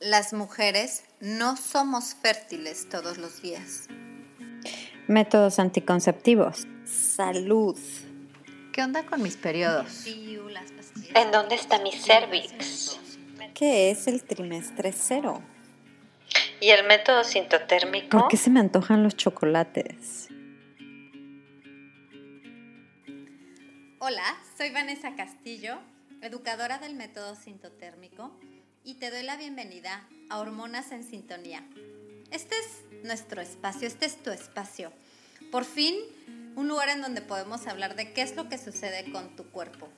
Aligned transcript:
Las 0.00 0.32
mujeres 0.32 1.02
no 1.18 1.56
somos 1.56 2.14
fértiles 2.14 2.88
todos 2.88 3.18
los 3.18 3.42
días. 3.42 3.88
Métodos 5.08 5.58
anticonceptivos. 5.58 6.68
Salud. 6.84 7.76
¿Qué 8.72 8.80
onda 8.80 9.04
con 9.04 9.20
mis 9.22 9.36
periodos? 9.36 10.06
¿En 10.06 11.32
dónde 11.32 11.56
está 11.56 11.80
mi 11.80 11.90
cervix? 11.90 12.96
¿Qué 13.54 13.90
es 13.90 14.06
el 14.06 14.22
trimestre 14.22 14.92
cero? 14.92 15.42
¿Y 16.60 16.68
el 16.68 16.86
método 16.86 17.24
sintotérmico? 17.24 18.20
¿Por 18.20 18.28
qué 18.28 18.36
se 18.36 18.50
me 18.50 18.60
antojan 18.60 19.02
los 19.02 19.16
chocolates? 19.16 20.28
Hola, 23.98 24.36
soy 24.56 24.70
Vanessa 24.70 25.16
Castillo, 25.16 25.80
educadora 26.22 26.78
del 26.78 26.94
método 26.94 27.34
sintotérmico 27.34 28.38
y 28.88 28.94
te 28.94 29.10
doy 29.10 29.22
la 29.22 29.36
bienvenida 29.36 30.02
a 30.30 30.38
Hormonas 30.38 30.92
en 30.92 31.04
Sintonía. 31.04 31.62
Este 32.30 32.54
es 32.58 33.04
nuestro 33.04 33.42
espacio, 33.42 33.86
este 33.86 34.06
es 34.06 34.16
tu 34.22 34.30
espacio. 34.30 34.94
Por 35.52 35.66
fin, 35.66 35.94
un 36.56 36.68
lugar 36.68 36.88
en 36.88 37.02
donde 37.02 37.20
podemos 37.20 37.66
hablar 37.66 37.96
de 37.96 38.14
qué 38.14 38.22
es 38.22 38.34
lo 38.34 38.48
que 38.48 38.56
sucede 38.56 39.12
con 39.12 39.36
tu 39.36 39.44
cuerpo. 39.50 39.90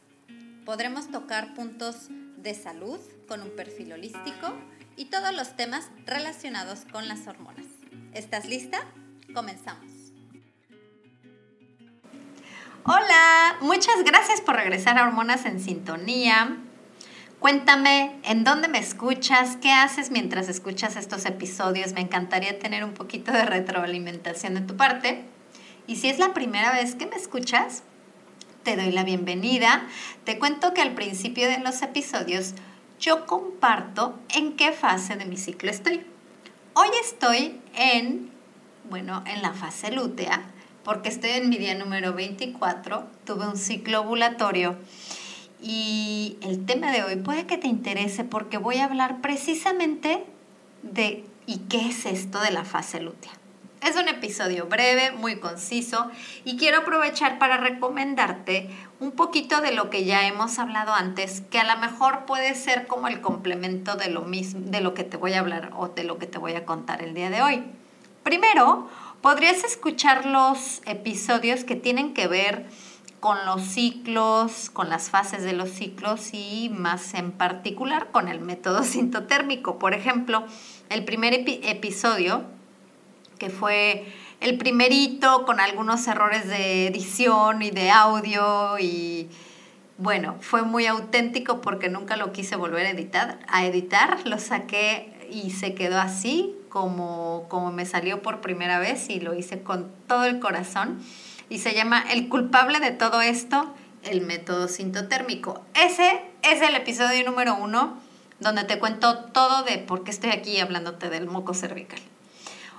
Podremos 0.64 1.08
tocar 1.08 1.54
puntos 1.54 2.08
de 2.36 2.52
salud 2.52 2.98
con 3.28 3.42
un 3.42 3.54
perfil 3.54 3.92
holístico 3.92 4.52
y 4.96 5.04
todos 5.04 5.32
los 5.36 5.54
temas 5.54 5.88
relacionados 6.04 6.80
con 6.90 7.06
las 7.06 7.28
hormonas. 7.28 7.66
¿Estás 8.12 8.46
lista? 8.46 8.80
Comenzamos. 9.32 9.88
Hola, 12.82 13.56
muchas 13.60 14.02
gracias 14.04 14.40
por 14.40 14.56
regresar 14.56 14.98
a 14.98 15.06
Hormonas 15.06 15.46
en 15.46 15.60
Sintonía. 15.60 16.60
Cuéntame 17.40 18.20
en 18.24 18.44
dónde 18.44 18.68
me 18.68 18.78
escuchas, 18.78 19.56
qué 19.56 19.72
haces 19.72 20.10
mientras 20.10 20.50
escuchas 20.50 20.96
estos 20.96 21.24
episodios. 21.24 21.94
Me 21.94 22.02
encantaría 22.02 22.58
tener 22.58 22.84
un 22.84 22.92
poquito 22.92 23.32
de 23.32 23.46
retroalimentación 23.46 24.54
de 24.56 24.60
tu 24.60 24.76
parte. 24.76 25.24
Y 25.86 25.96
si 25.96 26.10
es 26.10 26.18
la 26.18 26.34
primera 26.34 26.70
vez 26.72 26.96
que 26.96 27.06
me 27.06 27.16
escuchas, 27.16 27.82
te 28.62 28.76
doy 28.76 28.92
la 28.92 29.04
bienvenida. 29.04 29.86
Te 30.24 30.38
cuento 30.38 30.74
que 30.74 30.82
al 30.82 30.92
principio 30.92 31.48
de 31.48 31.60
los 31.60 31.80
episodios 31.80 32.52
yo 32.98 33.24
comparto 33.24 34.18
en 34.34 34.54
qué 34.56 34.72
fase 34.72 35.16
de 35.16 35.24
mi 35.24 35.38
ciclo 35.38 35.70
estoy. 35.70 36.04
Hoy 36.74 36.88
estoy 37.02 37.58
en, 37.74 38.30
bueno, 38.90 39.24
en 39.26 39.40
la 39.40 39.54
fase 39.54 39.90
lútea, 39.90 40.42
porque 40.84 41.08
estoy 41.08 41.30
en 41.30 41.48
mi 41.48 41.56
día 41.56 41.74
número 41.74 42.12
24. 42.12 43.08
Tuve 43.24 43.46
un 43.46 43.56
ciclo 43.56 44.02
ovulatorio 44.02 44.76
y 45.62 46.38
el 46.42 46.64
tema 46.64 46.90
de 46.92 47.02
hoy 47.02 47.16
puede 47.16 47.46
que 47.46 47.58
te 47.58 47.68
interese 47.68 48.24
porque 48.24 48.58
voy 48.58 48.76
a 48.76 48.84
hablar 48.84 49.20
precisamente 49.20 50.24
de 50.82 51.24
¿y 51.46 51.58
qué 51.68 51.88
es 51.88 52.06
esto 52.06 52.40
de 52.40 52.50
la 52.50 52.64
fase 52.64 53.00
lútea? 53.00 53.32
Es 53.86 53.96
un 53.96 54.08
episodio 54.08 54.66
breve, 54.66 55.10
muy 55.10 55.36
conciso 55.36 56.10
y 56.44 56.58
quiero 56.58 56.80
aprovechar 56.80 57.38
para 57.38 57.56
recomendarte 57.56 58.68
un 59.00 59.12
poquito 59.12 59.62
de 59.62 59.72
lo 59.72 59.88
que 59.88 60.04
ya 60.04 60.26
hemos 60.26 60.58
hablado 60.58 60.92
antes, 60.92 61.40
que 61.50 61.58
a 61.58 61.74
lo 61.74 61.80
mejor 61.80 62.26
puede 62.26 62.54
ser 62.54 62.86
como 62.86 63.08
el 63.08 63.22
complemento 63.22 63.96
de 63.96 64.10
lo 64.10 64.20
mismo 64.22 64.60
de 64.64 64.82
lo 64.82 64.92
que 64.92 65.04
te 65.04 65.16
voy 65.16 65.32
a 65.32 65.40
hablar 65.40 65.70
o 65.76 65.88
de 65.88 66.04
lo 66.04 66.18
que 66.18 66.26
te 66.26 66.38
voy 66.38 66.52
a 66.52 66.66
contar 66.66 67.02
el 67.02 67.14
día 67.14 67.30
de 67.30 67.40
hoy. 67.40 67.64
Primero, 68.22 68.88
podrías 69.22 69.64
escuchar 69.64 70.26
los 70.26 70.82
episodios 70.84 71.64
que 71.64 71.74
tienen 71.74 72.12
que 72.12 72.28
ver 72.28 72.66
con 73.20 73.44
los 73.44 73.62
ciclos, 73.62 74.70
con 74.70 74.88
las 74.88 75.10
fases 75.10 75.42
de 75.42 75.52
los 75.52 75.70
ciclos 75.70 76.30
y 76.32 76.70
más 76.74 77.14
en 77.14 77.32
particular 77.32 78.10
con 78.10 78.28
el 78.28 78.40
método 78.40 78.82
sintotérmico. 78.84 79.78
Por 79.78 79.94
ejemplo, 79.94 80.44
el 80.88 81.04
primer 81.04 81.34
episodio, 81.34 82.44
que 83.38 83.50
fue 83.50 84.06
el 84.40 84.56
primerito 84.56 85.44
con 85.44 85.60
algunos 85.60 86.06
errores 86.08 86.48
de 86.48 86.86
edición 86.86 87.62
y 87.62 87.70
de 87.70 87.90
audio 87.90 88.78
y 88.78 89.28
bueno, 89.98 90.36
fue 90.40 90.62
muy 90.62 90.86
auténtico 90.86 91.60
porque 91.60 91.90
nunca 91.90 92.16
lo 92.16 92.32
quise 92.32 92.56
volver 92.56 92.86
a 92.86 92.90
editar, 92.90 93.38
a 93.48 93.66
editar, 93.66 94.26
lo 94.26 94.38
saqué 94.38 95.28
y 95.30 95.50
se 95.50 95.74
quedó 95.74 96.00
así 96.00 96.56
como, 96.70 97.44
como 97.48 97.70
me 97.70 97.84
salió 97.84 98.22
por 98.22 98.40
primera 98.40 98.78
vez 98.78 99.10
y 99.10 99.20
lo 99.20 99.34
hice 99.34 99.62
con 99.62 99.90
todo 100.06 100.24
el 100.24 100.40
corazón 100.40 101.00
y 101.50 101.58
se 101.58 101.74
llama 101.74 102.06
El 102.10 102.30
culpable 102.30 102.80
de 102.80 102.92
todo 102.92 103.20
esto, 103.20 103.74
el 104.04 104.22
método 104.22 104.68
sintotérmico. 104.68 105.60
Ese 105.74 106.22
es 106.42 106.62
el 106.62 106.74
episodio 106.76 107.28
número 107.28 107.56
uno 107.56 107.98
donde 108.38 108.64
te 108.64 108.78
cuento 108.78 109.24
todo 109.26 109.64
de 109.64 109.76
por 109.76 110.02
qué 110.02 110.12
estoy 110.12 110.30
aquí 110.30 110.58
hablándote 110.60 111.10
del 111.10 111.26
moco 111.26 111.52
cervical. 111.52 112.00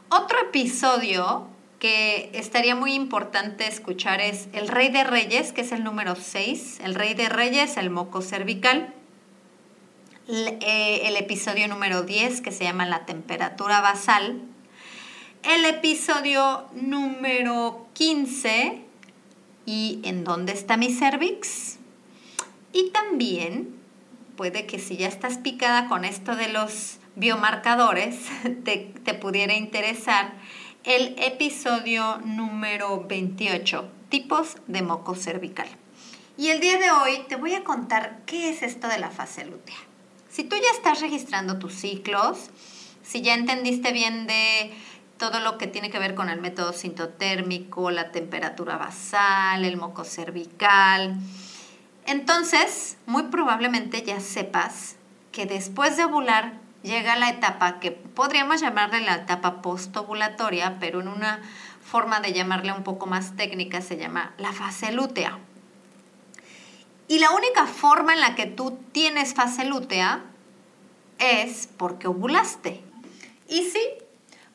Otro 0.09 0.39
episodio 0.39 1.47
que 1.77 2.31
estaría 2.33 2.75
muy 2.75 2.93
importante 2.93 3.67
escuchar 3.67 4.21
es 4.21 4.47
El 4.53 4.67
Rey 4.67 4.89
de 4.89 5.03
Reyes, 5.03 5.51
que 5.51 5.61
es 5.61 5.71
el 5.71 5.83
número 5.83 6.15
6, 6.15 6.79
El 6.83 6.95
Rey 6.95 7.13
de 7.13 7.29
Reyes, 7.29 7.77
el 7.77 7.89
moco 7.89 8.21
cervical. 8.21 8.93
Eh, 10.27 11.01
el 11.05 11.17
episodio 11.17 11.67
número 11.67 12.03
10, 12.03 12.41
que 12.41 12.51
se 12.51 12.63
llama 12.63 12.85
La 12.85 13.05
temperatura 13.05 13.81
basal, 13.81 14.41
el 15.43 15.65
episodio 15.65 16.65
número 16.73 17.87
15 17.93 18.81
y 19.65 19.99
en 20.03 20.23
dónde 20.23 20.53
está 20.53 20.77
mi 20.77 20.93
cervix. 20.93 21.77
Y 22.73 22.89
también 22.91 23.75
puede 24.37 24.65
que 24.65 24.79
si 24.79 24.97
ya 24.97 25.07
estás 25.07 25.37
picada 25.37 25.87
con 25.87 26.05
esto 26.05 26.35
de 26.35 26.49
los 26.49 26.97
biomarcadores, 27.15 28.17
te, 28.63 28.93
te 29.03 29.13
pudiera 29.13 29.55
interesar 29.55 30.33
el 30.83 31.15
episodio 31.17 32.19
número 32.23 33.05
28, 33.07 33.89
tipos 34.09 34.55
de 34.67 34.81
moco 34.81 35.15
cervical. 35.15 35.67
Y 36.37 36.49
el 36.49 36.59
día 36.59 36.77
de 36.77 36.91
hoy 36.91 37.23
te 37.27 37.35
voy 37.35 37.53
a 37.53 37.63
contar 37.63 38.21
qué 38.25 38.49
es 38.49 38.63
esto 38.63 38.87
de 38.87 38.99
la 38.99 39.11
fase 39.11 39.45
lútea. 39.45 39.77
Si 40.29 40.43
tú 40.43 40.55
ya 40.55 40.71
estás 40.75 41.01
registrando 41.01 41.59
tus 41.59 41.73
ciclos, 41.73 42.49
si 43.03 43.21
ya 43.21 43.33
entendiste 43.33 43.91
bien 43.91 44.27
de 44.27 44.71
todo 45.21 45.39
lo 45.39 45.59
que 45.59 45.67
tiene 45.67 45.91
que 45.91 45.99
ver 45.99 46.15
con 46.15 46.29
el 46.29 46.41
método 46.41 46.73
sintotérmico, 46.73 47.91
la 47.91 48.09
temperatura 48.09 48.77
basal, 48.77 49.63
el 49.63 49.77
moco 49.77 50.03
cervical. 50.03 51.15
Entonces, 52.07 52.97
muy 53.05 53.23
probablemente 53.25 54.01
ya 54.01 54.19
sepas 54.19 54.95
que 55.31 55.45
después 55.45 55.95
de 55.95 56.05
ovular 56.05 56.53
llega 56.81 57.15
la 57.17 57.29
etapa 57.29 57.79
que 57.79 57.91
podríamos 57.91 58.61
llamarle 58.61 59.01
la 59.01 59.13
etapa 59.13 59.61
postovulatoria, 59.61 60.77
pero 60.79 61.01
en 61.01 61.07
una 61.07 61.39
forma 61.83 62.19
de 62.19 62.33
llamarle 62.33 62.73
un 62.73 62.81
poco 62.81 63.05
más 63.05 63.35
técnica 63.35 63.81
se 63.81 63.97
llama 63.97 64.33
la 64.39 64.51
fase 64.53 64.91
lútea. 64.91 65.37
Y 67.07 67.19
la 67.19 67.29
única 67.29 67.67
forma 67.67 68.15
en 68.15 68.21
la 68.21 68.33
que 68.33 68.47
tú 68.47 68.79
tienes 68.91 69.35
fase 69.35 69.65
lútea 69.65 70.23
es 71.19 71.69
porque 71.77 72.07
ovulaste. 72.07 72.81
Y 73.47 73.69
sí, 73.69 73.81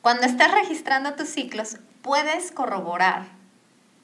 cuando 0.07 0.25
estás 0.25 0.51
registrando 0.51 1.15
tus 1.15 1.27
ciclos, 1.27 1.79
puedes 2.01 2.53
corroborar 2.53 3.25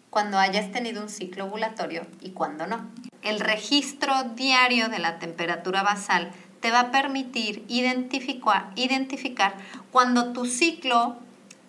cuando 0.10 0.38
hayas 0.38 0.70
tenido 0.70 1.02
un 1.02 1.08
ciclo 1.08 1.46
ovulatorio 1.46 2.06
y 2.20 2.32
cuando 2.32 2.68
no. 2.68 2.92
El 3.22 3.40
registro 3.40 4.14
diario 4.36 4.90
de 4.90 5.00
la 5.00 5.18
temperatura 5.18 5.82
basal 5.82 6.34
te 6.60 6.72
va 6.72 6.82
a 6.82 6.92
permitir 6.92 7.64
identificar, 7.70 9.54
cuando 9.94 10.34
tu 10.34 10.46
ciclo 10.46 11.16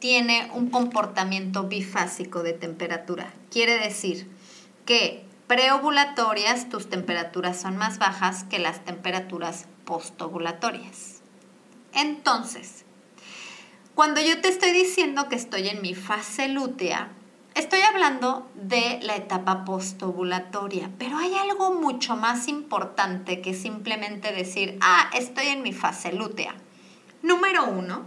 tiene 0.01 0.51
un 0.53 0.69
comportamiento 0.69 1.69
bifásico 1.69 2.43
de 2.43 2.55
temperatura. 2.55 3.33
Quiere 3.53 3.79
decir 3.79 4.29
que 4.85 5.25
preovulatorias 5.47 6.69
tus 6.69 6.91
temperaturas 6.91 7.61
son 7.61 7.77
más 7.77 7.99
bajas 7.99 8.43
que 8.43 8.59
las 8.59 8.85
temperaturas 8.85 9.67
postovulatorias. 9.85 11.21
Entonces, 11.93 12.84
cuando 13.95 14.21
yo 14.21 14.41
te 14.41 14.49
estoy 14.49 14.73
diciendo 14.73 15.29
que 15.29 15.37
estoy 15.37 15.69
en 15.69 15.81
mi 15.81 15.95
fase 15.95 16.49
lútea, 16.49 17.11
estoy 17.55 17.81
hablando 17.83 18.51
de 18.55 18.99
la 19.03 19.15
etapa 19.15 19.65
postovulatoria, 19.65 20.91
pero 20.99 21.17
hay 21.17 21.35
algo 21.35 21.75
mucho 21.75 22.17
más 22.17 22.49
importante 22.49 23.41
que 23.41 23.55
simplemente 23.55 24.33
decir, 24.33 24.79
ah, 24.81 25.11
estoy 25.15 25.47
en 25.47 25.63
mi 25.63 25.73
fase 25.73 26.13
lútea. 26.13 26.55
Número 27.23 27.67
uno, 27.67 28.03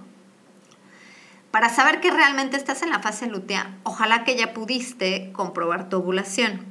para 1.51 1.69
saber 1.69 2.01
que 2.01 2.11
realmente 2.11 2.57
estás 2.57 2.81
en 2.81 2.89
la 2.89 2.99
fase 2.99 3.27
lútea, 3.27 3.77
ojalá 3.83 4.25
que 4.25 4.35
ya 4.35 4.53
pudiste 4.53 5.31
comprobar 5.31 5.87
tu 5.87 5.97
ovulación. 5.97 6.65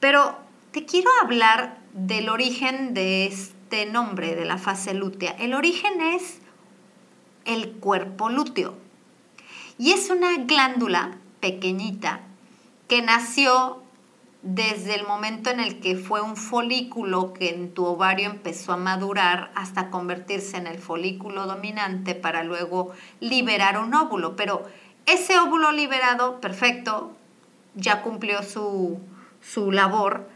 Pero 0.00 0.38
te 0.72 0.86
quiero 0.86 1.10
hablar 1.22 1.78
del 1.92 2.30
origen 2.30 2.94
de 2.94 3.26
este 3.26 3.84
nombre, 3.84 4.34
de 4.34 4.46
la 4.46 4.56
fase 4.56 4.94
lútea. 4.94 5.32
El 5.38 5.52
origen 5.52 6.00
es 6.00 6.40
el 7.44 7.72
cuerpo 7.72 8.28
lúteo. 8.28 8.74
Y 9.78 9.92
es 9.92 10.10
una 10.10 10.36
glándula 10.38 11.16
pequeñita 11.40 12.20
que 12.88 13.02
nació 13.02 13.82
desde 14.44 14.94
el 14.94 15.06
momento 15.06 15.48
en 15.50 15.58
el 15.58 15.80
que 15.80 15.96
fue 15.96 16.20
un 16.20 16.36
folículo 16.36 17.32
que 17.32 17.48
en 17.48 17.72
tu 17.72 17.86
ovario 17.86 18.28
empezó 18.28 18.74
a 18.74 18.76
madurar 18.76 19.50
hasta 19.54 19.90
convertirse 19.90 20.58
en 20.58 20.66
el 20.66 20.78
folículo 20.78 21.46
dominante 21.46 22.14
para 22.14 22.44
luego 22.44 22.92
liberar 23.20 23.78
un 23.78 23.94
óvulo. 23.94 24.36
Pero 24.36 24.64
ese 25.06 25.38
óvulo 25.38 25.72
liberado, 25.72 26.42
perfecto, 26.42 27.12
ya 27.74 28.02
cumplió 28.02 28.42
su, 28.42 29.00
su 29.40 29.72
labor, 29.72 30.28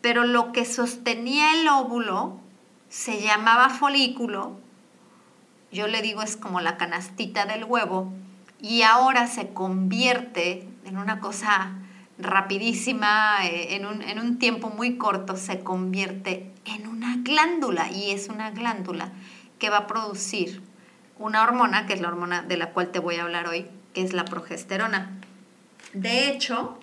pero 0.00 0.24
lo 0.24 0.52
que 0.52 0.64
sostenía 0.64 1.60
el 1.60 1.66
óvulo 1.66 2.38
se 2.88 3.20
llamaba 3.20 3.68
folículo, 3.68 4.56
yo 5.74 5.88
le 5.88 6.00
digo 6.00 6.22
es 6.22 6.36
como 6.36 6.60
la 6.60 6.78
canastita 6.78 7.44
del 7.44 7.64
huevo, 7.64 8.12
y 8.60 8.82
ahora 8.82 9.26
se 9.26 9.52
convierte 9.52 10.66
en 10.86 10.96
una 10.96 11.20
cosa 11.20 11.72
rapidísima, 12.16 13.44
eh, 13.44 13.74
en 13.74 13.84
un, 13.84 14.00
en 14.00 14.18
un 14.18 14.38
tiempo 14.38 14.70
muy 14.70 14.96
corto, 14.96 15.36
se 15.36 15.60
convierte 15.60 16.50
en 16.64 16.86
una 16.86 17.16
glándula 17.18 17.90
y 17.90 18.12
es 18.12 18.28
una 18.28 18.52
glándula 18.52 19.12
que 19.58 19.68
va 19.68 19.78
a 19.78 19.86
producir 19.86 20.62
una 21.18 21.42
hormona, 21.42 21.86
que 21.86 21.92
es 21.92 22.00
la 22.00 22.08
hormona 22.08 22.42
de 22.42 22.56
la 22.56 22.70
cual 22.70 22.90
te 22.90 23.00
voy 23.00 23.16
a 23.16 23.24
hablar 23.24 23.48
hoy, 23.48 23.66
que 23.92 24.02
es 24.02 24.12
la 24.12 24.24
progesterona. 24.24 25.20
De 25.92 26.30
hecho, 26.30 26.78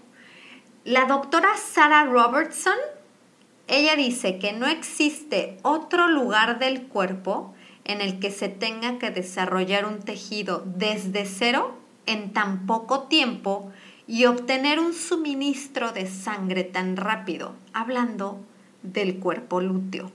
la 0.83 1.05
doctora 1.05 1.49
Sarah 1.57 2.05
Robertson, 2.05 2.77
ella 3.67 3.95
dice 3.95 4.37
que 4.37 4.53
no 4.53 4.67
existe 4.67 5.57
otro 5.63 6.07
lugar 6.07 6.59
del 6.59 6.83
cuerpo 6.83 7.53
en 7.85 8.01
el 8.01 8.19
que 8.19 8.31
se 8.31 8.49
tenga 8.49 8.99
que 8.99 9.11
desarrollar 9.11 9.85
un 9.85 9.99
tejido 9.99 10.63
desde 10.65 11.25
cero 11.25 11.77
en 12.05 12.33
tan 12.33 12.65
poco 12.65 13.03
tiempo 13.03 13.71
y 14.07 14.25
obtener 14.25 14.79
un 14.79 14.93
suministro 14.93 15.91
de 15.91 16.07
sangre 16.07 16.63
tan 16.63 16.97
rápido, 16.97 17.55
hablando 17.73 18.39
del 18.83 19.19
cuerpo 19.19 19.61
lúteo. 19.61 20.11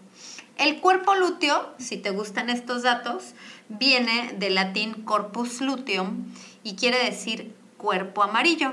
El 0.59 0.81
cuerpo 0.81 1.15
lúteo, 1.15 1.75
si 1.79 1.97
te 1.97 2.11
gustan 2.11 2.51
estos 2.51 2.83
datos, 2.83 3.35
viene 3.69 4.35
del 4.39 4.55
latín 4.55 5.03
corpus 5.05 5.61
luteum 5.61 6.27
y 6.63 6.77
quiere 6.77 7.05
decir 7.05 7.55
cuerpo 7.77 8.23
amarillo. 8.23 8.73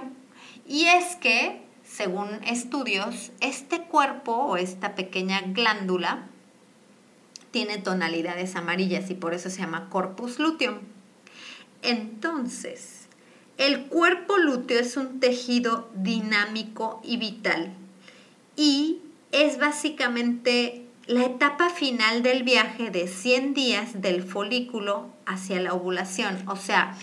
Y 0.66 0.86
es 0.86 1.18
que, 1.18 1.62
según 1.84 2.30
estudios, 2.46 3.32
este 3.42 3.82
cuerpo 3.82 4.32
o 4.34 4.58
esta 4.58 4.96
pequeña 4.96 5.42
glándula 5.48 6.28
tiene 7.54 7.78
tonalidades 7.78 8.56
amarillas 8.56 9.12
y 9.12 9.14
por 9.14 9.36
eso 9.36 9.52
se 9.52 9.60
llama 9.60 9.88
corpus 9.92 10.40
luteum. 10.40 10.80
Entonces, 11.84 13.08
el 13.60 13.86
cuerpo 13.86 14.38
lúteo 14.38 14.80
es 14.80 14.98
un 14.98 15.20
tejido 15.20 15.88
dinámico 15.94 17.00
y 17.04 17.18
vital 17.18 17.72
y 18.56 19.02
es 19.32 19.60
básicamente 19.60 20.88
la 21.06 21.26
etapa 21.26 21.70
final 21.70 22.24
del 22.24 22.42
viaje 22.42 22.90
de 22.90 23.08
100 23.08 23.54
días 23.54 24.02
del 24.02 24.24
folículo 24.24 25.10
hacia 25.28 25.62
la 25.62 25.74
ovulación. 25.74 26.50
O 26.50 26.56
sea, 26.56 26.98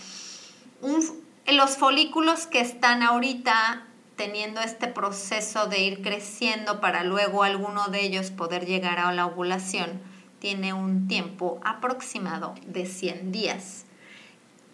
los 1.47 1.77
folículos 1.77 2.49
que 2.49 2.61
están 2.61 3.05
ahorita 3.05 3.87
teniendo 4.17 4.61
este 4.61 4.89
proceso 4.89 5.67
de 5.67 5.79
ir 5.79 6.03
creciendo 6.03 6.81
para 6.81 7.05
luego 7.05 7.45
alguno 7.45 7.87
de 7.87 8.05
ellos 8.05 8.33
poder 8.33 8.67
llegar 8.67 8.99
a 8.99 9.13
la 9.13 9.27
ovulación, 9.27 10.10
tiene 10.41 10.73
un 10.73 11.07
tiempo 11.07 11.61
aproximado 11.63 12.55
de 12.67 12.87
100 12.87 13.31
días 13.31 13.85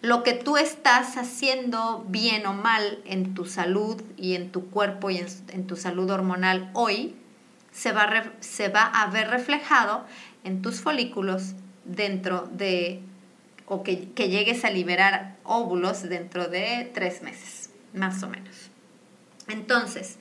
lo 0.01 0.23
que 0.23 0.33
tú 0.33 0.57
estás 0.57 1.17
haciendo 1.17 2.05
bien 2.07 2.45
o 2.45 2.53
mal 2.53 2.99
en 3.05 3.33
tu 3.33 3.45
salud 3.45 4.01
y 4.15 4.35
en 4.35 4.51
tu 4.51 4.69
cuerpo 4.69 5.09
y 5.09 5.17
en, 5.17 5.67
tu 5.67 5.75
salud 5.75 6.09
hormonal 6.09 6.69
hoy 6.73 7.15
se 7.71 7.91
va, 7.91 8.03
a 8.85 9.07
ver 9.07 9.29
reflejado 9.29 10.05
en 10.43 10.61
tus 10.61 10.81
folículos 10.81 11.53
dentro 11.83 12.47
de, 12.53 13.01
o 13.65 13.83
que 13.83 14.29
llegues 14.29 14.65
a 14.65 14.69
liberar 14.69 15.35
óvulos 15.43 16.03
dentro 16.03 16.47
de 16.47 16.89
tres 16.93 17.21
meses, 17.21 17.71
más 17.93 18.21
o 18.23 18.29
menos. 18.29 18.69
Entonces, 19.47 20.19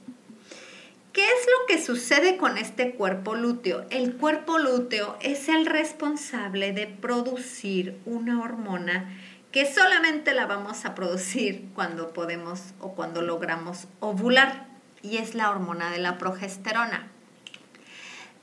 ¿Qué 1.16 1.24
es 1.24 1.46
lo 1.46 1.66
que 1.66 1.82
sucede 1.82 2.36
con 2.36 2.58
este 2.58 2.92
cuerpo 2.92 3.34
lúteo? 3.34 3.86
El 3.88 4.18
cuerpo 4.18 4.58
lúteo 4.58 5.16
es 5.22 5.48
el 5.48 5.64
responsable 5.64 6.74
de 6.74 6.88
producir 6.88 7.98
una 8.04 8.42
hormona 8.42 9.16
que 9.50 9.64
solamente 9.64 10.34
la 10.34 10.44
vamos 10.44 10.84
a 10.84 10.94
producir 10.94 11.70
cuando 11.74 12.12
podemos 12.12 12.60
o 12.80 12.92
cuando 12.92 13.22
logramos 13.22 13.88
ovular, 14.00 14.66
y 15.00 15.16
es 15.16 15.34
la 15.34 15.48
hormona 15.48 15.90
de 15.90 16.00
la 16.00 16.18
progesterona. 16.18 17.08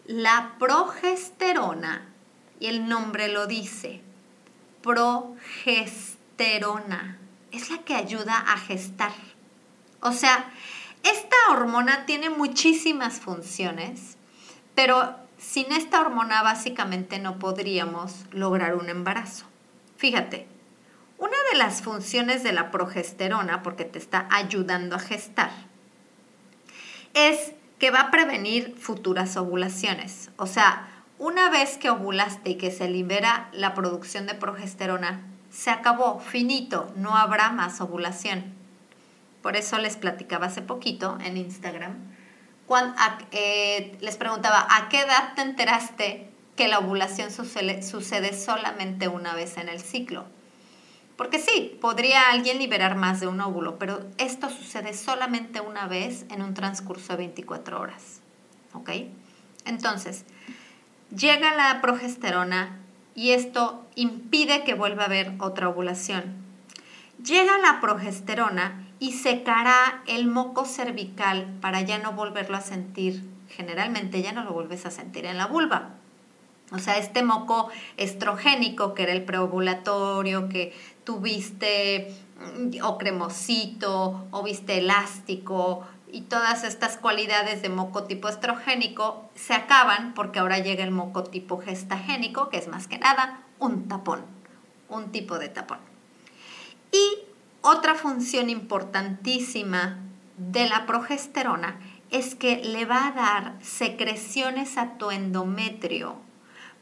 La 0.07 0.55
progesterona, 0.57 2.07
y 2.59 2.65
el 2.65 2.89
nombre 2.89 3.27
lo 3.27 3.45
dice, 3.45 4.01
progesterona, 4.81 7.19
es 7.51 7.69
la 7.69 7.77
que 7.83 7.93
ayuda 7.93 8.35
a 8.35 8.57
gestar. 8.57 9.13
O 9.99 10.11
sea, 10.11 10.51
esta 11.03 11.35
hormona 11.51 12.05
tiene 12.05 12.29
muchísimas 12.29 13.19
funciones, 13.19 14.17
pero 14.75 15.15
sin 15.37 15.71
esta 15.71 16.01
hormona 16.01 16.41
básicamente 16.41 17.19
no 17.19 17.37
podríamos 17.37 18.25
lograr 18.31 18.75
un 18.75 18.89
embarazo. 18.89 19.45
Fíjate, 19.97 20.47
una 21.17 21.37
de 21.51 21.57
las 21.57 21.81
funciones 21.81 22.43
de 22.43 22.53
la 22.53 22.71
progesterona, 22.71 23.61
porque 23.61 23.85
te 23.85 23.99
está 23.99 24.27
ayudando 24.31 24.95
a 24.95 24.99
gestar, 24.99 25.51
es 27.13 27.53
que 27.79 27.91
va 27.91 28.01
a 28.01 28.11
prevenir 28.11 28.75
futuras 28.79 29.35
ovulaciones. 29.37 30.31
O 30.37 30.47
sea, 30.47 30.87
una 31.19 31.49
vez 31.49 31.77
que 31.77 31.89
ovulaste 31.89 32.51
y 32.51 32.55
que 32.55 32.71
se 32.71 32.89
libera 32.89 33.49
la 33.51 33.73
producción 33.73 34.25
de 34.25 34.35
progesterona, 34.35 35.21
se 35.49 35.69
acabó, 35.69 36.19
finito, 36.19 36.91
no 36.95 37.15
habrá 37.15 37.51
más 37.51 37.79
ovulación. 37.81 38.62
Por 39.43 39.55
eso 39.55 39.77
les 39.77 39.97
platicaba 39.97 40.47
hace 40.47 40.63
poquito 40.63 41.19
en 41.21 41.37
Instagram, 41.37 41.97
eh, 43.31 43.97
les 44.01 44.17
preguntaba, 44.17 44.65
¿a 44.69 44.89
qué 44.89 45.01
edad 45.01 45.35
te 45.35 45.41
enteraste 45.41 46.29
que 46.55 46.67
la 46.67 46.79
ovulación 46.79 47.29
sucede 47.31 48.33
solamente 48.33 49.07
una 49.07 49.35
vez 49.35 49.57
en 49.57 49.69
el 49.69 49.79
ciclo? 49.79 50.25
Porque 51.17 51.39
sí, 51.39 51.77
podría 51.79 52.31
alguien 52.31 52.57
liberar 52.57 52.95
más 52.95 53.19
de 53.19 53.27
un 53.27 53.39
óvulo, 53.41 53.77
pero 53.77 53.99
esto 54.17 54.49
sucede 54.49 54.93
solamente 54.93 55.61
una 55.61 55.87
vez 55.87 56.25
en 56.31 56.41
un 56.41 56.55
transcurso 56.55 57.13
de 57.13 57.17
24 57.17 57.79
horas. 57.79 58.21
¿Ok? 58.73 58.89
Entonces, 59.65 60.25
llega 61.15 61.53
la 61.53 61.81
progesterona 61.81 62.79
y 63.13 63.31
esto 63.31 63.85
impide 63.95 64.63
que 64.63 64.73
vuelva 64.73 65.03
a 65.03 65.05
haber 65.05 65.33
otra 65.39 65.69
ovulación. 65.69 66.33
Llega 67.23 67.59
la 67.59 67.79
progesterona 67.79 68.82
y 69.03 69.11
secará 69.11 70.01
el 70.07 70.27
moco 70.27 70.63
cervical 70.63 71.57
para 71.59 71.81
ya 71.81 71.97
no 71.97 72.13
volverlo 72.13 72.55
a 72.55 72.61
sentir. 72.61 73.21
Generalmente 73.49 74.21
ya 74.21 74.31
no 74.31 74.45
lo 74.45 74.53
vuelves 74.53 74.85
a 74.85 74.91
sentir 74.91 75.25
en 75.25 75.37
la 75.37 75.47
vulva. 75.47 75.89
O 76.71 76.79
sea, 76.79 76.97
este 76.97 77.21
moco 77.21 77.69
estrogénico 77.97 78.93
que 78.93 79.03
era 79.03 79.11
el 79.11 79.25
preovulatorio, 79.25 80.47
que 80.47 80.73
tuviste 81.03 82.15
mm, 82.57 82.81
o 82.81 82.97
cremosito, 82.97 84.25
o 84.31 84.41
viste 84.41 84.77
elástico, 84.77 85.85
y 86.09 86.21
todas 86.21 86.63
estas 86.63 86.95
cualidades 86.95 87.61
de 87.61 87.67
moco 87.67 88.05
tipo 88.05 88.29
estrogénico 88.29 89.29
se 89.35 89.53
acaban 89.53 90.13
porque 90.13 90.39
ahora 90.39 90.59
llega 90.59 90.85
el 90.85 90.91
moco 90.91 91.25
tipo 91.25 91.59
gestagénico, 91.59 92.47
que 92.47 92.55
es 92.55 92.69
más 92.69 92.87
que 92.87 92.99
nada 92.99 93.41
un 93.59 93.89
tapón, 93.89 94.21
un 94.87 95.11
tipo 95.11 95.39
de 95.39 95.49
tapón. 95.49 95.79
Y 96.93 97.32
otra 97.63 97.95
función 97.95 98.49
importantísima 98.49 99.97
de 100.37 100.67
la 100.67 100.85
progesterona 100.85 101.79
es 102.11 102.35
que 102.35 102.57
le 102.57 102.85
va 102.85 103.07
a 103.07 103.11
dar 103.13 103.53
secreciones 103.61 104.77
a 104.77 104.97
tu 104.97 105.11
endometrio 105.11 106.17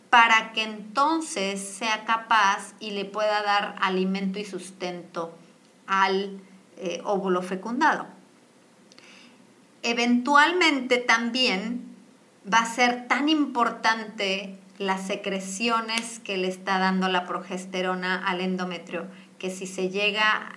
para 0.10 0.52
que 0.54 0.64
entonces 0.64 1.62
sea 1.62 2.04
capaz 2.04 2.74
y 2.80 2.92
le 2.92 3.06
pueda 3.06 3.44
dar 3.44 3.76
alimento 3.80 4.40
y 4.40 4.46
sustento 4.46 5.38
al 5.86 6.42
eh, 6.78 7.00
óvulo 7.06 7.44
fecundado. 7.44 8.08
Eventualmente 9.84 10.98
también 10.98 11.96
va 12.52 12.58
a 12.58 12.66
ser 12.66 13.08
tan 13.08 13.30
importante 13.30 14.58
las 14.80 15.06
secreciones 15.06 16.20
que 16.20 16.38
le 16.38 16.48
está 16.48 16.80
dando 16.80 17.08
la 17.08 17.26
progesterona 17.26 18.16
al 18.28 18.42
endometrio, 18.42 19.06
que 19.42 19.50
si 19.50 19.66
se 19.66 19.90
llega 19.90 20.56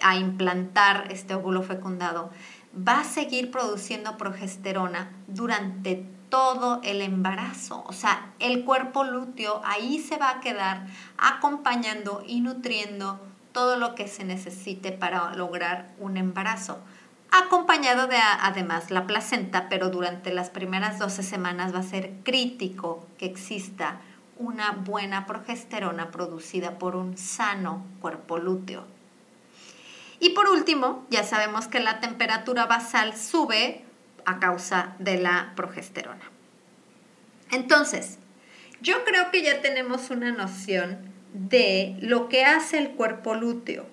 a 0.00 0.16
implantar 0.16 1.08
este 1.10 1.34
óvulo 1.34 1.62
fecundado, 1.62 2.30
va 2.74 3.00
a 3.00 3.04
seguir 3.04 3.50
produciendo 3.50 4.16
progesterona 4.16 5.12
durante 5.26 6.06
todo 6.30 6.80
el 6.84 7.02
embarazo. 7.02 7.84
O 7.86 7.92
sea, 7.92 8.32
el 8.38 8.64
cuerpo 8.64 9.04
lúteo 9.04 9.60
ahí 9.62 9.98
se 9.98 10.16
va 10.16 10.30
a 10.30 10.40
quedar 10.40 10.86
acompañando 11.18 12.24
y 12.26 12.40
nutriendo 12.40 13.20
todo 13.52 13.76
lo 13.76 13.94
que 13.94 14.08
se 14.08 14.24
necesite 14.24 14.90
para 14.90 15.34
lograr 15.34 15.92
un 15.98 16.16
embarazo. 16.16 16.78
acompañado 17.30 18.06
de 18.06 18.16
además 18.16 18.90
la 18.90 19.06
placenta, 19.06 19.68
pero 19.68 19.90
durante 19.90 20.32
las 20.32 20.48
primeras 20.48 20.98
12 20.98 21.22
semanas 21.22 21.74
va 21.74 21.80
a 21.80 21.82
ser 21.82 22.14
crítico 22.22 23.06
que 23.18 23.26
exista 23.26 24.00
una 24.36 24.72
buena 24.72 25.26
progesterona 25.26 26.10
producida 26.10 26.78
por 26.78 26.96
un 26.96 27.16
sano 27.16 27.84
cuerpo 28.00 28.38
lúteo. 28.38 28.84
Y 30.20 30.30
por 30.30 30.48
último, 30.48 31.06
ya 31.10 31.24
sabemos 31.24 31.66
que 31.66 31.80
la 31.80 32.00
temperatura 32.00 32.66
basal 32.66 33.16
sube 33.16 33.84
a 34.24 34.38
causa 34.38 34.96
de 34.98 35.18
la 35.18 35.52
progesterona. 35.54 36.30
Entonces, 37.50 38.18
yo 38.80 39.04
creo 39.04 39.30
que 39.30 39.42
ya 39.42 39.60
tenemos 39.60 40.10
una 40.10 40.32
noción 40.32 40.98
de 41.32 41.96
lo 42.00 42.28
que 42.28 42.44
hace 42.44 42.78
el 42.78 42.90
cuerpo 42.90 43.34
lúteo. 43.34 43.86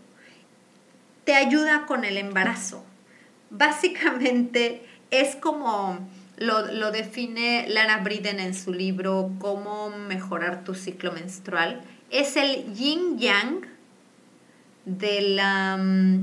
Te 1.25 1.35
ayuda 1.35 1.85
con 1.85 2.05
el 2.05 2.17
embarazo. 2.17 2.83
Básicamente 3.49 4.85
es 5.11 5.35
como 5.35 5.99
lo, 6.37 6.91
define 6.91 7.67
Lara 7.69 7.97
Briden 7.97 8.39
en 8.39 8.53
su 8.53 8.73
libro 8.73 9.31
Cómo 9.39 9.89
mejorar 9.89 10.63
tu 10.63 10.73
ciclo 10.73 11.11
menstrual. 11.11 11.81
Es 12.09 12.35
el 12.35 12.73
yin 12.73 13.19
yang 13.19 13.67
del, 14.85 15.39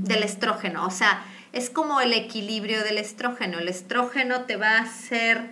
del 0.03 0.23
estrógeno. 0.23 0.85
O 0.85 0.91
sea, 0.91 1.23
es 1.53 1.69
como 1.69 2.01
el 2.01 2.13
equilibrio 2.13 2.83
del 2.83 2.97
estrógeno. 2.97 3.59
El 3.59 3.69
estrógeno 3.69 4.41
te 4.41 4.55
va 4.55 4.77
a 4.77 4.81
hacer 4.81 5.51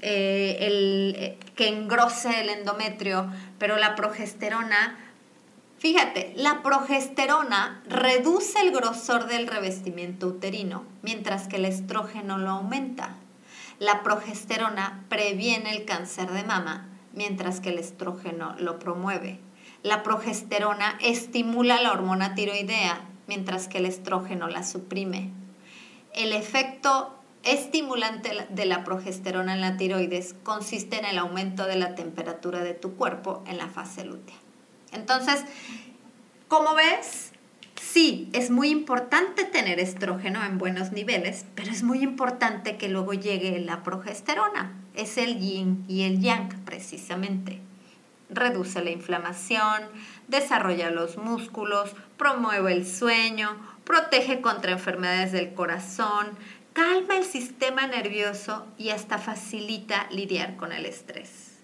eh, 0.00 0.58
el, 0.60 1.14
eh, 1.16 1.38
que 1.56 1.68
engrose 1.68 2.40
el 2.40 2.50
endometrio, 2.50 3.32
pero 3.58 3.76
la 3.76 3.96
progesterona, 3.96 4.96
fíjate, 5.78 6.34
la 6.36 6.62
progesterona 6.62 7.82
reduce 7.88 8.60
el 8.60 8.70
grosor 8.70 9.26
del 9.26 9.46
revestimiento 9.46 10.28
uterino, 10.28 10.84
mientras 11.02 11.48
que 11.48 11.56
el 11.56 11.64
estrógeno 11.64 12.38
lo 12.38 12.50
aumenta. 12.50 13.16
La 13.78 14.02
progesterona 14.02 15.04
previene 15.08 15.70
el 15.70 15.84
cáncer 15.84 16.30
de 16.32 16.42
mama, 16.42 16.88
mientras 17.12 17.60
que 17.60 17.68
el 17.68 17.78
estrógeno 17.78 18.56
lo 18.58 18.78
promueve. 18.78 19.40
La 19.82 20.02
progesterona 20.02 20.98
estimula 21.00 21.80
la 21.80 21.92
hormona 21.92 22.34
tiroidea, 22.34 23.00
mientras 23.28 23.68
que 23.68 23.78
el 23.78 23.86
estrógeno 23.86 24.48
la 24.48 24.64
suprime. 24.64 25.30
El 26.12 26.32
efecto 26.32 27.14
estimulante 27.44 28.30
de 28.48 28.66
la 28.66 28.82
progesterona 28.82 29.54
en 29.54 29.60
la 29.60 29.76
tiroides 29.76 30.34
consiste 30.42 30.98
en 30.98 31.04
el 31.04 31.18
aumento 31.18 31.66
de 31.66 31.76
la 31.76 31.94
temperatura 31.94 32.64
de 32.64 32.74
tu 32.74 32.96
cuerpo 32.96 33.44
en 33.46 33.58
la 33.58 33.68
fase 33.68 34.04
lútea. 34.04 34.34
Entonces, 34.90 35.44
como 36.48 36.74
ves, 36.74 37.32
Sí, 37.80 38.28
es 38.32 38.50
muy 38.50 38.68
importante 38.68 39.44
tener 39.44 39.80
estrógeno 39.80 40.44
en 40.44 40.58
buenos 40.58 40.92
niveles, 40.92 41.46
pero 41.54 41.70
es 41.70 41.82
muy 41.82 42.02
importante 42.02 42.76
que 42.76 42.88
luego 42.88 43.12
llegue 43.12 43.58
la 43.60 43.82
progesterona. 43.82 44.72
Es 44.94 45.18
el 45.18 45.38
yin 45.38 45.84
y 45.88 46.02
el 46.02 46.20
yang 46.20 46.48
precisamente. 46.64 47.60
Reduce 48.30 48.82
la 48.82 48.90
inflamación, 48.90 49.82
desarrolla 50.26 50.90
los 50.90 51.16
músculos, 51.16 51.94
promueve 52.16 52.72
el 52.72 52.86
sueño, 52.86 53.56
protege 53.84 54.40
contra 54.40 54.72
enfermedades 54.72 55.32
del 55.32 55.54
corazón, 55.54 56.26
calma 56.74 57.16
el 57.16 57.24
sistema 57.24 57.86
nervioso 57.86 58.66
y 58.76 58.90
hasta 58.90 59.18
facilita 59.18 60.06
lidiar 60.10 60.56
con 60.56 60.72
el 60.72 60.84
estrés. 60.84 61.58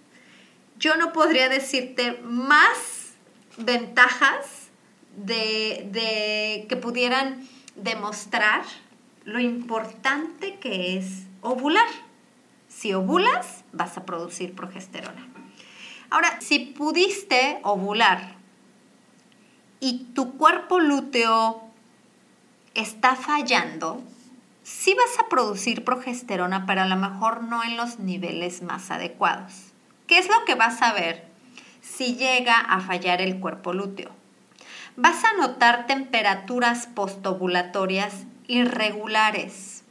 Yo 0.78 0.96
no 0.96 1.12
podría 1.12 1.48
decirte 1.48 2.18
más 2.24 3.12
ventajas 3.58 4.63
de, 5.16 6.66
que 6.68 6.76
pudieran 6.76 7.46
demostrar 7.76 8.64
lo 9.24 9.40
importante 9.40 10.58
que 10.58 10.96
es 10.96 11.26
ovular. 11.40 11.88
Si 12.68 12.92
ovulas, 12.92 13.64
vas 13.72 13.96
a 13.96 14.04
producir 14.04 14.54
progesterona. 14.54 15.28
Ahora, 16.10 16.40
si 16.40 16.58
pudiste 16.58 17.60
ovular 17.62 18.36
y 19.80 20.06
tu 20.14 20.36
cuerpo 20.36 20.80
lúteo 20.80 21.62
está 22.74 23.16
fallando, 23.16 24.02
sí 24.62 24.94
vas 24.94 25.24
a 25.24 25.28
producir 25.28 25.84
progesterona, 25.84 26.66
pero 26.66 26.82
a 26.82 26.86
lo 26.86 26.96
mejor 26.96 27.42
no 27.42 27.62
en 27.62 27.76
los 27.76 27.98
niveles 27.98 28.62
más 28.62 28.90
adecuados. 28.90 29.72
¿Qué 30.06 30.18
es 30.18 30.28
lo 30.28 30.44
que 30.44 30.54
vas 30.54 30.82
a 30.82 30.92
ver 30.92 31.24
si 31.80 32.16
llega 32.16 32.58
a 32.58 32.80
fallar 32.80 33.20
el 33.20 33.40
cuerpo 33.40 33.72
lúteo? 33.72 34.23
Vas 34.96 35.24
a 35.24 35.34
notar 35.34 35.86
temperaturas 35.86 36.86
postovulatorias 36.86 38.24
irregulares. 38.46 39.82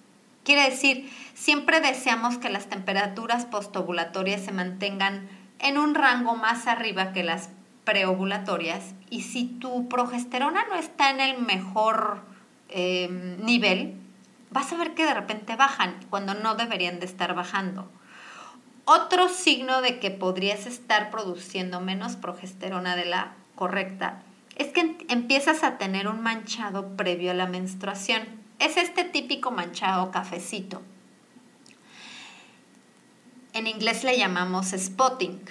Quiere 0.43 0.69
decir, 0.69 1.09
siempre 1.33 1.81
deseamos 1.81 2.37
que 2.37 2.49
las 2.49 2.67
temperaturas 2.67 3.45
postovulatorias 3.45 4.41
se 4.41 4.51
mantengan 4.51 5.27
en 5.59 5.77
un 5.77 5.95
rango 5.95 6.35
más 6.35 6.67
arriba 6.67 7.13
que 7.13 7.23
las 7.23 7.49
preovulatorias 7.83 8.93
y 9.09 9.21
si 9.21 9.45
tu 9.45 9.89
progesterona 9.89 10.65
no 10.69 10.75
está 10.75 11.09
en 11.11 11.19
el 11.19 11.41
mejor 11.41 12.21
eh, 12.69 13.09
nivel, 13.43 13.95
vas 14.51 14.71
a 14.71 14.77
ver 14.77 14.93
que 14.93 15.05
de 15.05 15.13
repente 15.13 15.55
bajan 15.55 15.95
cuando 16.09 16.33
no 16.33 16.55
deberían 16.55 16.99
de 16.99 17.05
estar 17.05 17.33
bajando. 17.35 17.89
Otro 18.85 19.29
signo 19.29 19.81
de 19.81 19.99
que 19.99 20.11
podrías 20.11 20.65
estar 20.65 21.09
produciendo 21.09 21.79
menos 21.79 22.17
progesterona 22.17 22.97
de 22.97 23.05
la 23.05 23.33
correcta 23.55 24.21
es 24.55 24.67
que 24.67 24.97
empiezas 25.09 25.63
a 25.63 25.77
tener 25.77 26.07
un 26.07 26.21
manchado 26.21 26.95
previo 26.95 27.31
a 27.31 27.35
la 27.35 27.47
menstruación. 27.47 28.23
Es 28.59 28.77
este 28.77 29.03
típico 29.03 29.51
manchado 29.51 30.11
cafecito. 30.11 30.81
En 33.53 33.67
inglés 33.67 34.03
le 34.03 34.17
llamamos 34.17 34.73
spotting. 34.75 35.41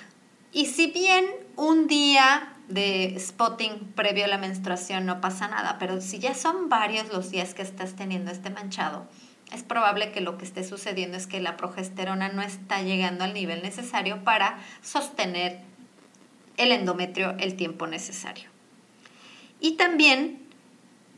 Y 0.52 0.66
si 0.66 0.88
bien 0.88 1.24
un 1.56 1.86
día 1.86 2.52
de 2.68 3.16
spotting 3.18 3.92
previo 3.94 4.24
a 4.24 4.28
la 4.28 4.38
menstruación 4.38 5.06
no 5.06 5.20
pasa 5.20 5.48
nada, 5.48 5.76
pero 5.78 6.00
si 6.00 6.18
ya 6.18 6.34
son 6.34 6.68
varios 6.68 7.12
los 7.12 7.30
días 7.30 7.54
que 7.54 7.62
estás 7.62 7.94
teniendo 7.94 8.30
este 8.30 8.50
manchado, 8.50 9.06
es 9.52 9.62
probable 9.62 10.12
que 10.12 10.20
lo 10.20 10.38
que 10.38 10.44
esté 10.44 10.64
sucediendo 10.64 11.16
es 11.16 11.26
que 11.26 11.40
la 11.40 11.56
progesterona 11.56 12.30
no 12.30 12.42
está 12.42 12.82
llegando 12.82 13.24
al 13.24 13.34
nivel 13.34 13.62
necesario 13.62 14.24
para 14.24 14.58
sostener 14.80 15.60
el 16.56 16.72
endometrio 16.72 17.36
el 17.38 17.56
tiempo 17.56 17.86
necesario. 17.86 18.51
Y 19.62 19.76
también 19.76 20.42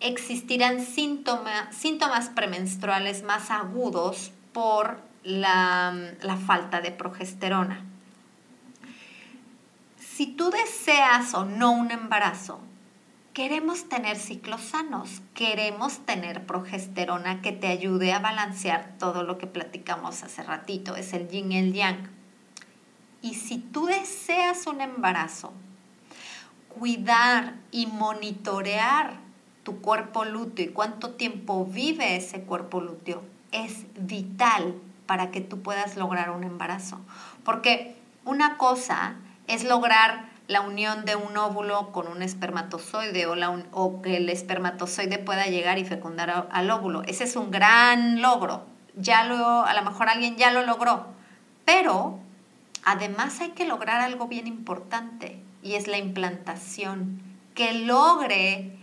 existirán 0.01 0.85
síntomas 0.85 2.29
premenstruales 2.29 3.23
más 3.23 3.51
agudos 3.51 4.33
por 4.53 5.01
la, 5.23 6.13
la 6.21 6.37
falta 6.37 6.83
de 6.83 6.93
progesterona. 6.93 7.83
Si 9.99 10.27
tú 10.27 10.51
deseas 10.51 11.33
o 11.33 11.47
no 11.47 11.73
un 11.73 11.91
embarazo, 11.91 12.61
queremos 13.33 13.89
tener 13.89 14.19
ciclos 14.19 14.61
sanos, 14.61 15.23
queremos 15.33 16.01
tener 16.05 16.45
progesterona 16.45 17.41
que 17.41 17.53
te 17.53 17.69
ayude 17.69 18.13
a 18.13 18.19
balancear 18.19 18.95
todo 18.99 19.23
lo 19.23 19.39
que 19.39 19.47
platicamos 19.47 20.23
hace 20.23 20.43
ratito, 20.43 20.97
es 20.97 21.15
el 21.15 21.29
yin 21.29 21.51
y 21.51 21.59
el 21.59 21.73
yang. 21.73 22.11
Y 23.23 23.37
si 23.37 23.57
tú 23.57 23.87
deseas 23.87 24.67
un 24.67 24.83
embarazo, 24.83 25.55
cuidar 26.79 27.55
y 27.71 27.87
monitorear 27.87 29.15
tu 29.63 29.81
cuerpo 29.81 30.25
lúteo 30.25 30.67
y 30.67 30.69
cuánto 30.69 31.13
tiempo 31.13 31.65
vive 31.65 32.17
ese 32.17 32.43
cuerpo 32.43 32.81
lúteo 32.81 33.23
es 33.53 33.87
vital 33.99 34.75
para 35.07 35.31
que 35.31 35.41
tú 35.41 35.63
puedas 35.63 35.97
lograr 35.97 36.31
un 36.31 36.45
embarazo. 36.45 37.01
Porque 37.45 37.97
una 38.25 38.57
cosa 38.59 39.15
es 39.47 39.65
lograr 39.65 40.29
la 40.47 40.61
unión 40.61 41.05
de 41.05 41.17
un 41.17 41.37
óvulo 41.37 41.93
con 41.93 42.09
un 42.09 42.23
espermatozoide 42.23 43.27
o, 43.27 43.35
o 43.73 44.03
que 44.03 44.19
el 44.19 44.29
espermatozoide 44.29 45.19
pueda 45.19 45.47
llegar 45.47 45.79
y 45.79 45.85
fecundar 45.85 46.49
al 46.51 46.71
óvulo. 46.71 47.03
Ese 47.05 47.25
es 47.25 47.37
un 47.37 47.51
gran 47.51 48.21
logro. 48.21 48.67
Ya 48.97 49.25
lo, 49.25 49.65
a 49.65 49.75
lo 49.75 49.83
mejor 49.83 50.09
alguien 50.09 50.37
ya 50.37 50.51
lo 50.51 50.63
logró. 50.63 51.07
Pero 51.65 52.19
además 52.85 53.41
hay 53.41 53.51
que 53.51 53.67
lograr 53.67 54.01
algo 54.01 54.27
bien 54.27 54.47
importante 54.47 55.44
y 55.65 55.75
es 55.75 55.89
la 55.89 55.99
implantación, 55.99 57.21
que 57.55 57.73
logre 57.73 58.77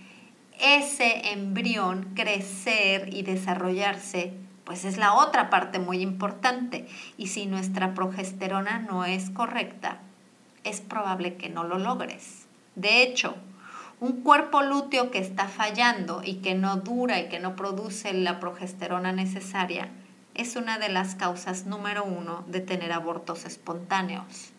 ese 0.59 1.31
embrión 1.31 2.11
crecer 2.15 3.13
y 3.13 3.21
desarrollarse, 3.21 4.33
pues 4.65 4.83
es 4.83 4.97
la 4.97 5.13
otra 5.13 5.49
parte 5.49 5.79
muy 5.79 6.01
importante. 6.01 6.87
Y 7.17 7.27
si 7.27 7.45
nuestra 7.45 7.93
progesterona 7.93 8.79
no 8.79 9.05
es 9.05 9.29
correcta, 9.29 9.99
es 10.63 10.81
probable 10.81 11.35
que 11.35 11.49
no 11.49 11.63
lo 11.63 11.77
logres. 11.77 12.47
De 12.75 13.03
hecho, 13.03 13.35
un 13.99 14.23
cuerpo 14.23 14.61
lúteo 14.61 15.11
que 15.11 15.19
está 15.19 15.47
fallando 15.47 16.21
y 16.23 16.35
que 16.35 16.55
no 16.55 16.77
dura 16.77 17.19
y 17.19 17.29
que 17.29 17.39
no 17.39 17.55
produce 17.55 18.13
la 18.13 18.39
progesterona 18.39 19.11
necesaria 19.11 19.89
es 20.33 20.55
una 20.55 20.79
de 20.79 20.89
las 20.89 21.15
causas 21.15 21.65
número 21.65 22.03
uno 22.03 22.43
de 22.47 22.61
tener 22.61 22.91
abortos 22.91 23.45
espontáneos. 23.45 24.53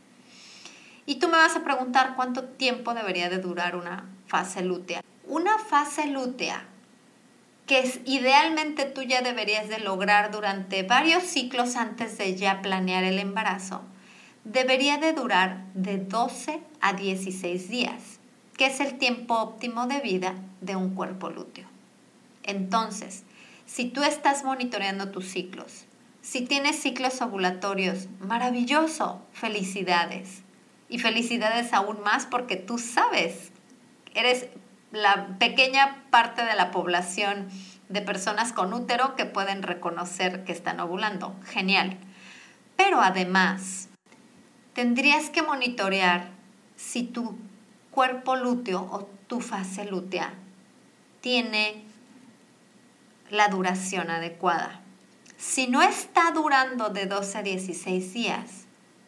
Y 1.07 1.17
tú 1.17 1.29
me 1.29 1.37
vas 1.37 1.57
a 1.57 1.65
preguntar 1.65 2.15
cuánto 2.17 2.45
tiempo 2.45 2.95
debería 2.95 3.29
de 3.29 3.39
durar 3.39 3.77
una 3.77 4.09
fase 4.27 4.63
lútea. 4.63 5.03
Una 5.27 5.59
fase 5.59 6.07
lútea 6.07 6.67
que 7.67 7.81
es, 7.81 8.01
idealmente 8.05 8.85
tú 8.85 9.03
ya 9.03 9.23
deberías 9.23 9.69
de 9.69 9.79
lograr 9.79 10.31
durante 10.31 10.83
varios 10.83 11.23
ciclos 11.23 11.77
antes 11.77 12.19
de 12.19 12.37
ya 12.37 12.61
planear 12.61 13.05
el 13.05 13.19
embarazo, 13.19 13.83
debería 14.45 14.99
de 14.99 15.13
durar 15.13 15.65
de 15.75 15.99
12 15.99 16.61
a 16.81 16.93
16 16.95 17.69
días, 17.69 18.19
que 18.57 18.67
es 18.67 18.81
el 18.81 18.99
tiempo 18.99 19.35
óptimo 19.35 19.87
de 19.87 20.01
vida 20.01 20.35
de 20.61 20.77
un 20.77 20.95
cuerpo 20.95 21.31
lúteo. 21.31 21.67
Entonces, 22.43 23.23
si 23.67 23.87
tú 23.87 24.03
estás 24.03 24.45
monitoreando 24.45 25.11
tus 25.11 25.27
ciclos, 25.27 25.85
si 26.21 26.43
tienes 26.43 26.81
ciclos 26.81 27.23
ovulatorios, 27.23 28.09
maravilloso, 28.21 29.23
felicidades. 29.33 30.43
Y 30.93 30.99
felicidades 30.99 31.73
aún 31.73 32.03
más 32.03 32.27
porque 32.27 32.57
tú 32.57 32.77
sabes, 32.77 33.51
eres 34.13 34.49
la 34.91 35.39
pequeña 35.39 36.05
parte 36.11 36.45
de 36.45 36.55
la 36.55 36.71
población 36.71 37.49
de 37.89 38.03
personas 38.03 38.53
con 38.53 38.75
útero 38.75 39.17
que 39.17 39.25
pueden 39.25 39.63
reconocer 39.63 40.45
que 40.45 40.53
están 40.53 40.81
ovulando. 40.81 41.35
Genial. 41.47 41.97
Pero 42.77 43.01
además, 43.01 43.89
tendrías 44.75 45.31
que 45.31 45.41
monitorear 45.41 46.29
si 46.77 47.05
tu 47.05 47.39
cuerpo 47.91 48.37
lúteo 48.37 48.83
o 48.83 49.09
tu 49.29 49.41
fase 49.41 49.87
lútea 49.87 50.35
tiene 51.23 51.85
la 53.31 53.49
duración 53.49 54.11
adecuada. 54.11 54.83
Si 55.39 55.69
no 55.69 55.81
está 55.81 56.33
durando 56.33 56.91
de 56.91 57.07
12 57.07 57.39
a 57.39 57.43
16 57.43 58.13
días, 58.13 58.62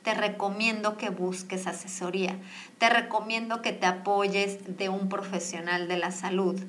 te 0.04 0.14
recomiendo 0.14 0.96
que 0.98 1.08
busques 1.08 1.66
asesoría. 1.66 2.36
Te 2.78 2.90
recomiendo 2.90 3.62
que 3.62 3.72
te 3.72 3.86
apoyes 3.86 4.76
de 4.76 4.90
un 4.90 5.08
profesional 5.08 5.88
de 5.88 5.96
la 5.96 6.12
salud. 6.12 6.60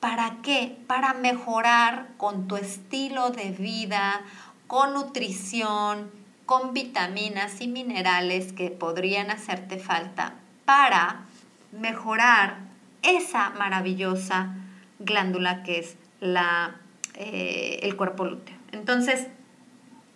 ¿Para 0.00 0.38
qué? 0.42 0.76
Para 0.86 1.12
mejorar 1.12 2.08
con 2.16 2.48
tu 2.48 2.56
estilo 2.56 3.30
de 3.30 3.50
vida, 3.50 4.22
con 4.66 4.94
nutrición, 4.94 6.10
con 6.46 6.72
vitaminas 6.72 7.60
y 7.60 7.68
minerales 7.68 8.54
que 8.54 8.70
podrían 8.70 9.30
hacerte 9.30 9.78
falta 9.78 10.34
para 10.64 11.26
mejorar 11.72 12.56
esa 13.02 13.50
maravillosa 13.50 14.54
glándula 14.98 15.62
que 15.62 15.80
es 15.80 15.96
la 16.20 16.76
eh, 17.14 17.80
el 17.82 17.96
cuerpo 17.96 18.24
lúteo. 18.24 18.56
Entonces, 18.72 19.26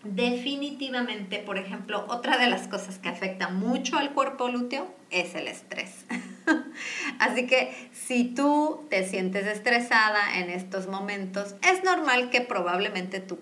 definitivamente, 0.05 1.39
por 1.39 1.59
ejemplo, 1.59 2.05
otra 2.09 2.39
de 2.39 2.49
las 2.49 2.67
cosas 2.69 2.99
que 2.99 3.09
afecta 3.09 3.49
mucho 3.49 3.97
al 3.97 4.13
cuerpo 4.13 4.49
lúteo 4.49 4.93
es 5.11 5.35
el 5.35 5.47
estrés. 5.47 6.05
Así 7.19 7.47
que 7.47 7.91
si 7.93 8.25
tú 8.25 8.87
te 8.91 9.07
sientes 9.07 9.47
estresada 9.47 10.39
en 10.41 10.51
estos 10.51 10.89
momentos, 10.89 11.55
es 11.63 11.85
normal 11.85 12.31
que 12.31 12.41
probablemente 12.41 13.21
tu, 13.21 13.39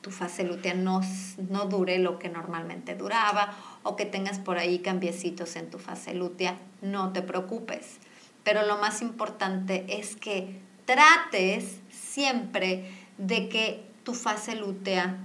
tu 0.00 0.10
fase 0.10 0.44
lútea 0.44 0.74
no, 0.74 1.02
no 1.50 1.66
dure 1.66 1.98
lo 1.98 2.18
que 2.18 2.28
normalmente 2.28 2.94
duraba 2.94 3.54
o 3.82 3.96
que 3.96 4.06
tengas 4.06 4.38
por 4.38 4.58
ahí 4.58 4.78
cambiecitos 4.78 5.56
en 5.56 5.70
tu 5.70 5.78
fase 5.78 6.14
lútea. 6.14 6.56
No 6.80 7.12
te 7.12 7.20
preocupes. 7.20 7.98
Pero 8.44 8.64
lo 8.66 8.78
más 8.78 9.02
importante 9.02 9.84
es 9.88 10.16
que 10.16 10.58
trates 10.86 11.80
siempre 11.90 12.90
de 13.18 13.50
que 13.50 13.84
tu 14.04 14.14
fase 14.14 14.54
lútea 14.54 15.18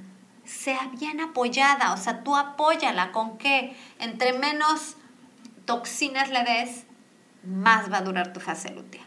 sea 0.45 0.89
bien 0.99 1.21
apoyada, 1.21 1.93
o 1.93 1.97
sea, 1.97 2.23
tú 2.23 2.35
apóyala 2.35 3.11
con 3.11 3.37
que 3.37 3.75
entre 3.99 4.33
menos 4.33 4.95
toxinas 5.65 6.29
le 6.29 6.43
des, 6.43 6.85
más 7.43 7.91
va 7.91 7.97
a 7.97 8.01
durar 8.01 8.33
tu 8.33 8.39
fase 8.39 8.71
lútea. 8.71 9.01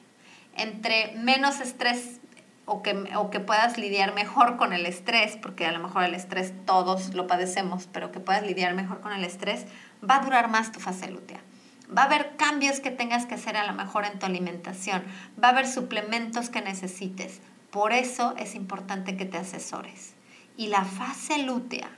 Entre 0.55 1.13
menos 1.17 1.61
estrés 1.61 2.21
o 2.65 2.83
que, 2.83 2.93
o 3.17 3.31
que 3.31 3.41
puedas 3.41 3.79
lidiar 3.79 4.15
mejor 4.15 4.57
con 4.57 4.73
el 4.73 4.87
estrés, 4.87 5.37
porque 5.37 5.67
a 5.67 5.73
lo 5.73 5.79
mejor 5.79 6.05
el 6.05 6.15
estrés 6.15 6.53
todos 6.65 7.15
lo 7.15 7.27
padecemos, 7.27 7.89
pero 7.93 8.13
que 8.13 8.21
puedas 8.21 8.43
lidiar 8.43 8.75
mejor 8.75 9.01
con 9.01 9.13
el 9.13 9.25
estrés, 9.25 9.67
va 10.09 10.17
a 10.17 10.25
durar 10.25 10.49
más 10.49 10.73
tu 10.73 10.81
fase 10.81 11.11
lútea. 11.11 11.41
Va 11.97 12.03
a 12.03 12.07
haber 12.07 12.37
cambios 12.37 12.81
que 12.81 12.91
tengas 12.91 13.27
que 13.27 13.37
hacer 13.37 13.57
a 13.57 13.67
lo 13.67 13.73
mejor 13.73 14.05
en 14.05 14.19
tu 14.19 14.27
alimentación, 14.27 15.05
va 15.43 15.49
a 15.49 15.51
haber 15.53 15.69
suplementos 15.69 16.51
que 16.51 16.61
necesites, 16.61 17.41
por 17.71 17.93
eso 17.93 18.35
es 18.39 18.57
importante 18.57 19.17
que 19.17 19.27
te 19.27 19.39
asesores. 19.39 20.16
Y 20.57 20.69
la 20.69 20.85
fase 20.85 21.43
lútea 21.43 21.91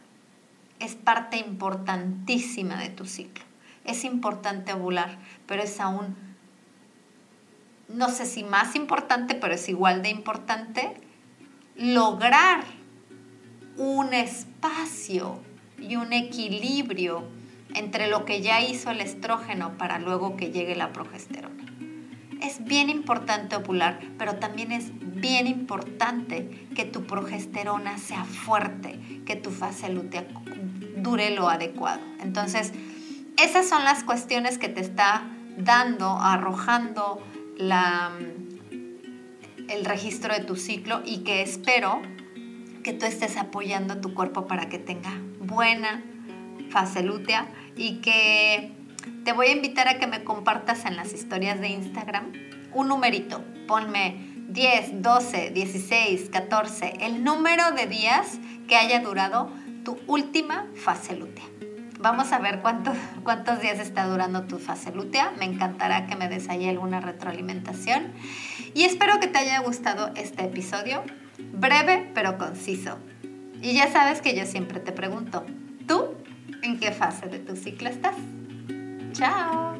es 0.80 0.94
parte 0.94 1.38
importantísima 1.38 2.80
de 2.80 2.90
tu 2.90 3.04
ciclo. 3.04 3.44
Es 3.84 4.04
importante 4.04 4.72
ovular, 4.72 5.18
pero 5.46 5.62
es 5.62 5.80
aún, 5.80 6.16
no 7.88 8.08
sé 8.10 8.26
si 8.26 8.44
más 8.44 8.74
importante, 8.74 9.34
pero 9.34 9.54
es 9.54 9.68
igual 9.68 10.02
de 10.02 10.10
importante, 10.10 10.94
lograr 11.76 12.64
un 13.76 14.12
espacio 14.12 15.40
y 15.78 15.96
un 15.96 16.12
equilibrio 16.12 17.24
entre 17.74 18.08
lo 18.08 18.24
que 18.24 18.42
ya 18.42 18.60
hizo 18.60 18.90
el 18.90 19.00
estrógeno 19.00 19.78
para 19.78 19.98
luego 19.98 20.36
que 20.36 20.50
llegue 20.50 20.74
la 20.74 20.92
progesterona. 20.92 21.64
Es 22.42 22.64
bien 22.64 22.90
importante 22.90 23.56
ovular, 23.56 24.00
pero 24.18 24.36
también 24.36 24.72
es 24.72 24.90
bien 25.20 25.46
importante 25.46 26.68
que 26.74 26.84
tu 26.84 27.04
progesterona 27.04 27.98
sea 27.98 28.24
fuerte, 28.24 28.98
que 29.24 29.36
tu 29.36 29.50
fase 29.50 29.88
lútea 29.88 30.26
dure 30.96 31.30
lo 31.30 31.48
adecuado. 31.48 32.00
Entonces, 32.20 32.72
esas 33.36 33.68
son 33.68 33.84
las 33.84 34.04
cuestiones 34.04 34.58
que 34.58 34.68
te 34.68 34.80
está 34.80 35.24
dando, 35.56 36.18
arrojando 36.20 37.22
la, 37.56 38.10
el 39.68 39.84
registro 39.84 40.34
de 40.34 40.40
tu 40.40 40.56
ciclo 40.56 41.02
y 41.04 41.18
que 41.18 41.42
espero 41.42 42.02
que 42.82 42.92
tú 42.92 43.06
estés 43.06 43.36
apoyando 43.36 43.94
a 43.94 44.00
tu 44.00 44.14
cuerpo 44.14 44.46
para 44.46 44.68
que 44.68 44.78
tenga 44.78 45.12
buena 45.40 46.02
fase 46.70 47.02
lútea 47.02 47.48
y 47.76 47.96
que 47.96 48.72
te 49.24 49.32
voy 49.32 49.48
a 49.48 49.52
invitar 49.52 49.88
a 49.88 49.98
que 49.98 50.06
me 50.06 50.24
compartas 50.24 50.84
en 50.84 50.96
las 50.96 51.12
historias 51.12 51.60
de 51.60 51.68
Instagram 51.68 52.32
un 52.72 52.88
numerito. 52.88 53.44
Ponme 53.66 54.27
10, 54.48 55.02
12, 55.02 55.50
16, 55.50 56.30
14, 56.30 56.94
el 57.00 57.22
número 57.22 57.70
de 57.72 57.86
días 57.86 58.38
que 58.66 58.76
haya 58.76 59.00
durado 59.00 59.50
tu 59.84 59.98
última 60.06 60.66
fase 60.74 61.14
lútea. 61.16 61.44
Vamos 62.00 62.32
a 62.32 62.38
ver 62.38 62.60
cuánto, 62.60 62.92
cuántos 63.24 63.60
días 63.60 63.78
está 63.78 64.06
durando 64.06 64.44
tu 64.44 64.58
fase 64.58 64.90
lútea. 64.90 65.32
Me 65.38 65.44
encantará 65.44 66.06
que 66.06 66.16
me 66.16 66.28
des 66.28 66.48
ahí 66.48 66.66
alguna 66.66 67.00
retroalimentación. 67.00 68.12
Y 68.72 68.84
espero 68.84 69.20
que 69.20 69.26
te 69.26 69.38
haya 69.38 69.58
gustado 69.60 70.12
este 70.14 70.44
episodio, 70.44 71.02
breve 71.52 72.10
pero 72.14 72.38
conciso. 72.38 72.96
Y 73.60 73.74
ya 73.74 73.92
sabes 73.92 74.22
que 74.22 74.34
yo 74.34 74.46
siempre 74.46 74.80
te 74.80 74.92
pregunto, 74.92 75.44
¿tú 75.86 76.14
en 76.62 76.78
qué 76.78 76.92
fase 76.92 77.26
de 77.26 77.38
tu 77.38 77.54
ciclo 77.54 77.90
estás? 77.90 78.16
Chao. 79.12 79.77